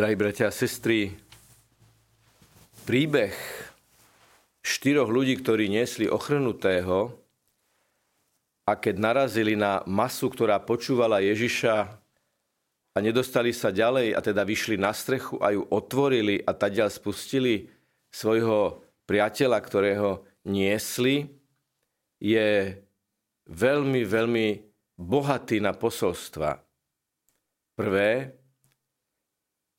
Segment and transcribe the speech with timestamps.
[0.00, 1.12] Drahí bratia a sestry,
[2.88, 3.36] príbeh
[4.64, 7.12] štyroch ľudí, ktorí niesli ochrnutého
[8.64, 12.00] a keď narazili na masu, ktorá počúvala Ježiša
[12.96, 17.68] a nedostali sa ďalej a teda vyšli na strechu a ju otvorili a tadiaľ spustili
[18.08, 21.28] svojho priateľa, ktorého niesli,
[22.16, 22.72] je
[23.52, 24.46] veľmi, veľmi
[24.96, 26.56] bohatý na posolstva.
[27.76, 28.39] Prvé,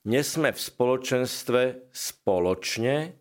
[0.08, 1.62] nesme v spoločenstve
[1.94, 3.16] spoločne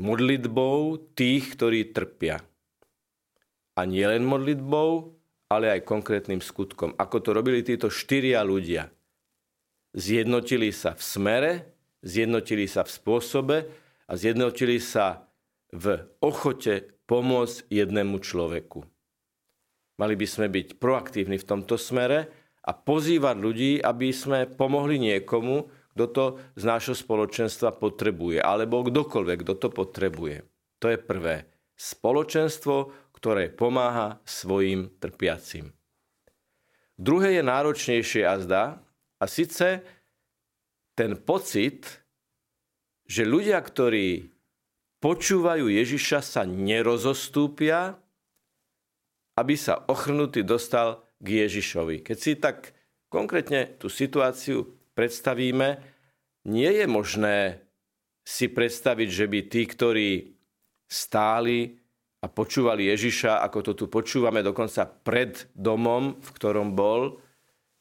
[0.00, 2.40] modlitbou tých, ktorí trpia.
[3.76, 5.20] A nie len modlitbou,
[5.50, 6.94] ale aj konkrétnym skutkom.
[6.94, 8.88] Ako to robili títo štyria ľudia.
[9.90, 11.52] Zjednotili sa v smere,
[12.06, 13.56] zjednotili sa v spôsobe
[14.06, 15.26] a zjednotili sa
[15.74, 18.86] v ochote pomôcť jednému človeku.
[19.98, 25.68] Mali by sme byť proaktívni v tomto smere a pozývať ľudí, aby sme pomohli niekomu,
[25.96, 26.24] kto to
[26.56, 30.44] z nášho spoločenstva potrebuje, alebo kdokoľvek, kto to potrebuje.
[30.80, 31.48] To je prvé.
[31.76, 35.72] Spoločenstvo, ktoré pomáha svojim trpiacim.
[37.00, 38.64] Druhé je náročnejšie a zdá,
[39.20, 39.84] a síce
[40.96, 41.84] ten pocit,
[43.04, 44.32] že ľudia, ktorí
[45.00, 48.00] počúvajú Ježiša, sa nerozostúpia,
[49.36, 52.00] aby sa ochrnutý dostal k Ježišovi.
[52.00, 52.72] Keď si tak
[53.12, 54.64] konkrétne tú situáciu
[54.96, 55.80] predstavíme,
[56.48, 57.60] nie je možné
[58.24, 60.10] si predstaviť, že by tí, ktorí
[60.88, 61.76] stáli
[62.20, 67.16] a počúvali Ježiša, ako to tu počúvame dokonca pred domom, v ktorom bol,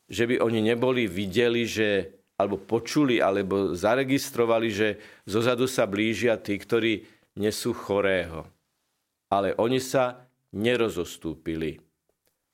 [0.08, 4.88] že by oni neboli videli, že, alebo počuli, alebo zaregistrovali, že
[5.28, 7.04] zozadu sa blížia tí, ktorí
[7.38, 8.48] nesú chorého.
[9.30, 11.89] Ale oni sa nerozostúpili.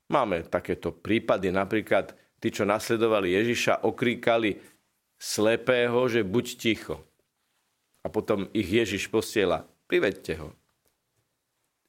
[0.06, 4.62] Máme takéto prípady, napríklad tí, čo nasledovali Ježiša, okríkali
[5.18, 7.02] slepého, že buď ticho.
[8.06, 10.54] A potom ich Ježiš posiela, privedte ho.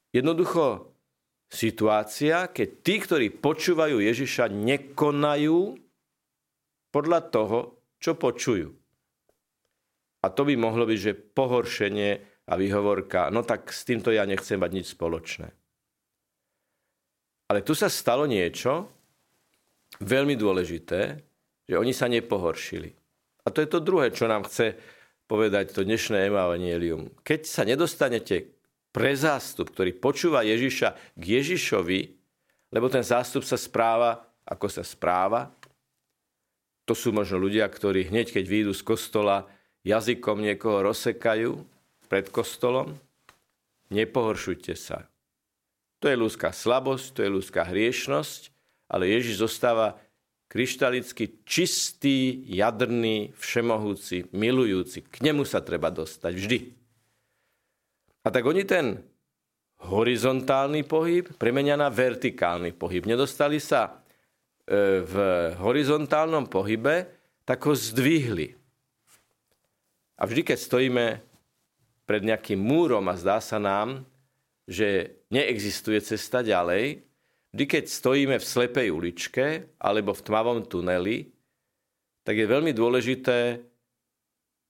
[0.09, 0.89] Jednoducho
[1.45, 5.77] situácia, keď tí, ktorí počúvajú Ježiša, nekonajú
[6.89, 7.59] podľa toho,
[8.01, 8.73] čo počujú.
[10.25, 12.11] A to by mohlo byť, že pohoršenie
[12.47, 15.53] a vyhovorka, no tak s týmto ja nechcem mať nič spoločné.
[17.47, 18.91] Ale tu sa stalo niečo
[20.03, 21.01] veľmi dôležité,
[21.67, 22.91] že oni sa nepohoršili.
[23.43, 24.75] A to je to druhé, čo nám chce
[25.27, 27.11] povedať to dnešné evangelium.
[27.23, 28.51] Keď sa nedostanete
[28.91, 31.99] pre zástup, ktorý počúva Ježiša k Ježišovi,
[32.75, 35.51] lebo ten zástup sa správa, ako sa správa,
[36.87, 39.47] to sú možno ľudia, ktorí hneď, keď výjdu z kostola,
[39.83, 41.59] jazykom niekoho rozsekajú
[42.07, 42.95] pred kostolom.
[43.91, 45.03] Nepohoršujte sa.
[46.01, 48.53] To je ľudská slabosť, to je ľudská hriešnosť,
[48.85, 49.97] ale Ježiš zostáva
[50.47, 55.03] kryštalicky čistý, jadrný, všemohúci, milujúci.
[55.03, 56.59] K nemu sa treba dostať vždy.
[58.23, 59.03] A tak oni ten
[59.87, 63.05] horizontálny pohyb premenia na vertikálny pohyb.
[63.05, 64.01] Nedostali sa
[64.65, 65.15] e, v
[65.59, 67.07] horizontálnom pohybe,
[67.47, 68.57] tak ho zdvihli.
[70.17, 71.05] A vždy, keď stojíme
[72.09, 74.01] pred nejakým múrom a zdá sa nám,
[74.67, 77.07] že neexistuje cesta ďalej,
[77.55, 79.45] vždy keď stojíme v slepej uličke
[79.79, 81.31] alebo v tmavom tuneli,
[82.27, 83.63] tak je veľmi dôležité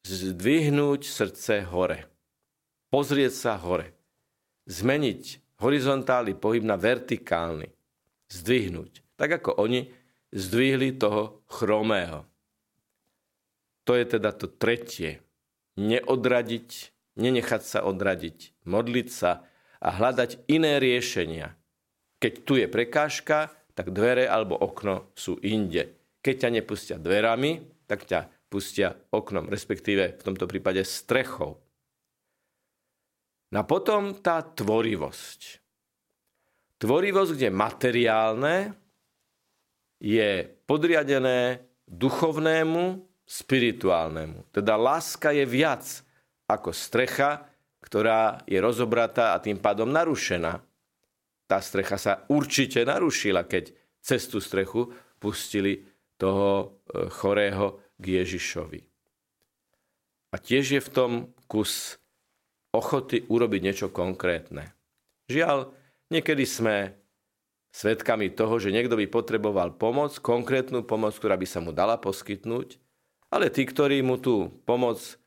[0.06, 2.06] zdvihnúť srdce hore.
[2.94, 3.92] Pozrieť sa hore.
[4.70, 7.74] Zmeniť horizontálny pohyb na vertikálny.
[8.30, 9.02] Zdvihnúť.
[9.18, 9.90] Tak ako oni
[10.32, 12.30] zdvihli toho chromého.
[13.90, 15.24] To je teda to tretie.
[15.80, 16.70] Neodradiť,
[17.18, 19.48] nenechať sa odradiť, modliť sa,
[19.82, 21.54] a hľadať iné riešenia.
[22.18, 25.94] Keď tu je prekážka, tak dvere alebo okno sú inde.
[26.26, 31.62] Keď ťa nepustia dverami, tak ťa pustia oknom, respektíve v tomto prípade strechou.
[33.54, 35.64] No a potom tá tvorivosť.
[36.82, 38.56] Tvorivosť, kde materiálne
[40.04, 44.52] je podriadené duchovnému, spirituálnemu.
[44.56, 45.84] Teda láska je viac
[46.48, 47.44] ako strecha,
[47.82, 50.60] ktorá je rozobratá a tým pádom narušená.
[51.48, 53.72] Tá strecha sa určite narušila, keď
[54.04, 55.88] cez tú strechu pustili
[56.20, 56.66] toho e,
[57.08, 58.82] chorého k Ježišovi.
[60.34, 61.12] A tiež je v tom
[61.48, 61.96] kus
[62.76, 64.76] ochoty urobiť niečo konkrétne.
[65.32, 65.72] Žiaľ,
[66.12, 66.94] niekedy sme
[67.72, 72.80] svedkami toho, že niekto by potreboval pomoc, konkrétnu pomoc, ktorá by sa mu dala poskytnúť,
[73.32, 75.20] ale tí, ktorí mu tú pomoc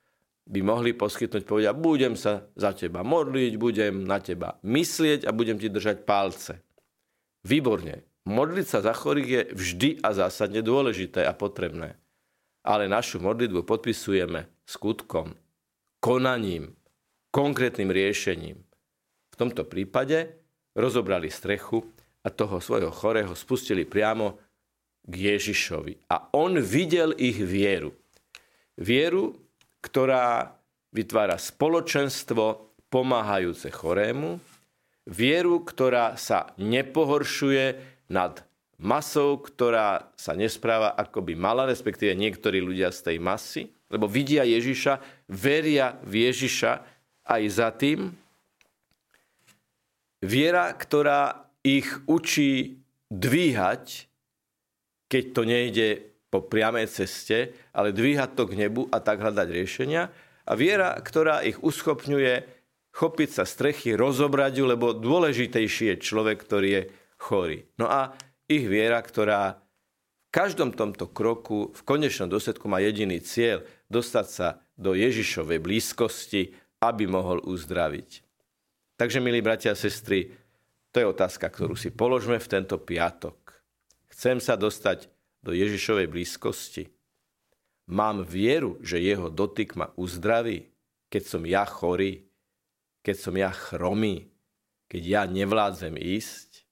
[0.51, 5.63] by mohli poskytnúť, povedia, budem sa za teba modliť, budem na teba myslieť a budem
[5.63, 6.59] ti držať palce.
[7.47, 8.03] Výborne.
[8.27, 11.97] Modliť sa za chorých je vždy a zásadne dôležité a potrebné.
[12.65, 15.33] ale našu modlitbu podpisujeme skutkom,
[16.01, 16.77] konaním,
[17.33, 18.61] konkrétnym riešením.
[19.33, 20.37] V tomto prípade
[20.77, 21.81] rozobrali strechu
[22.21, 24.37] a toho svojho chorého spustili priamo
[25.01, 26.13] k Ježišovi.
[26.13, 27.97] A on videl ich vieru.
[28.77, 29.37] Vieru,
[29.81, 30.57] ktorá
[30.93, 34.43] vytvára spoločenstvo pomáhajúce chorému,
[35.07, 37.79] vieru, ktorá sa nepohoršuje
[38.11, 38.43] nad
[38.81, 43.63] masou, ktorá sa nespráva ako by mala, respektíve niektorí ľudia z tej masy,
[43.93, 46.73] lebo vidia Ježiša, veria v Ježiša
[47.29, 48.15] aj za tým.
[50.21, 52.81] Viera, ktorá ich učí
[53.13, 54.09] dvíhať,
[55.11, 55.89] keď to nejde
[56.31, 60.09] po priamej ceste, ale dvíhať to k nebu a tak hľadať riešenia.
[60.47, 62.61] A viera, ktorá ich uschopňuje
[62.95, 66.83] chopiť sa strechy, rozobrať ju, lebo dôležitejší je človek, ktorý je
[67.19, 67.67] chorý.
[67.79, 68.15] No a
[68.51, 69.63] ich viera, ktorá
[70.31, 74.49] v každom tomto kroku v konečnom dôsledku má jediný cieľ dostať sa
[74.79, 78.23] do Ježišovej blízkosti, aby mohol uzdraviť.
[78.95, 80.31] Takže, milí bratia a sestry,
[80.91, 83.37] to je otázka, ktorú si položme v tento piatok.
[84.11, 85.07] Chcem sa dostať
[85.41, 86.93] do Ježišovej blízkosti.
[87.91, 90.71] Mám vieru, že jeho dotyk ma uzdraví,
[91.11, 92.23] keď som ja chorý,
[93.03, 94.31] keď som ja chromý,
[94.87, 96.63] keď ja nevládzem ísť.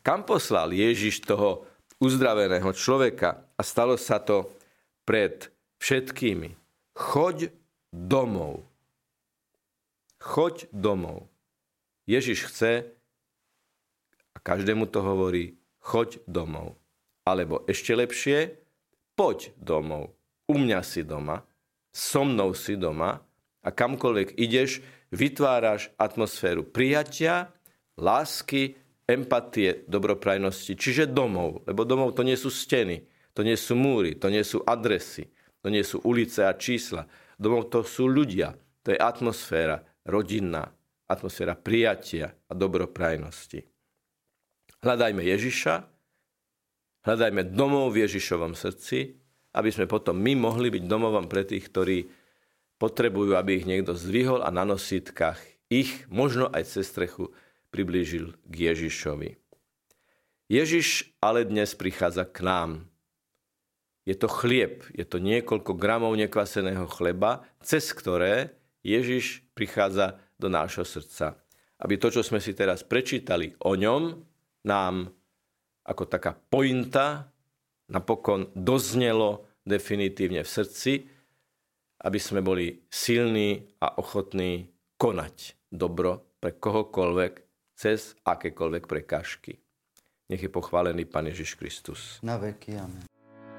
[0.00, 1.68] Kam poslal Ježiš toho
[2.00, 4.48] uzdraveného človeka a stalo sa to
[5.04, 5.52] pred
[5.84, 6.56] všetkými.
[6.96, 7.52] Choď
[7.92, 8.64] domov.
[10.16, 11.28] Choď domov.
[12.08, 12.88] Ježiš chce,
[14.34, 16.79] a každému to hovorí, choď domov.
[17.26, 18.56] Alebo ešte lepšie,
[19.16, 20.16] poď domov.
[20.50, 21.44] U mňa si doma,
[21.92, 23.22] so mnou si doma
[23.60, 27.50] a kamkoľvek ideš, vytváraš atmosféru prijatia,
[27.98, 28.78] lásky,
[29.10, 31.66] empatie, dobroprajnosti, čiže domov.
[31.66, 35.28] Lebo domov to nie sú steny, to nie sú múry, to nie sú adresy,
[35.60, 37.10] to nie sú ulice a čísla.
[37.36, 38.54] Domov to sú ľudia,
[38.86, 40.70] to je atmosféra rodinná,
[41.10, 43.66] atmosféra prijatia a dobroprajnosti.
[44.80, 45.74] Hľadajme Ježiša,
[47.04, 49.16] hľadajme domov v Ježišovom srdci,
[49.56, 51.98] aby sme potom my mohli byť domovom pre tých, ktorí
[52.80, 55.38] potrebujú, aby ich niekto zdvihol a na nosítkach
[55.70, 57.30] ich, možno aj cez strechu,
[57.70, 59.38] priblížil k Ježišovi.
[60.50, 62.70] Ježiš ale dnes prichádza k nám.
[64.02, 70.82] Je to chlieb, je to niekoľko gramov nekvaseného chleba, cez ktoré Ježiš prichádza do nášho
[70.82, 71.38] srdca.
[71.78, 74.18] Aby to, čo sme si teraz prečítali o ňom,
[74.66, 75.14] nám
[75.90, 77.34] ako taká pointa
[77.90, 80.92] napokon doznelo definitívne v srdci,
[82.06, 87.32] aby sme boli silní a ochotní konať dobro pre kohokoľvek,
[87.74, 89.58] cez akékoľvek prekážky.
[90.30, 92.22] Nech je pochválený Pán Ježiš Kristus.
[92.22, 93.09] Na veky, amen.